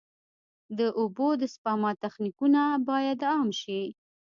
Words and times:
د 0.77 0.79
اوبو 0.99 1.27
د 1.41 1.43
سپما 1.53 1.91
تخنیکونه 2.03 2.61
باید 2.89 3.19
عام 3.31 3.49
شي. 3.61 3.81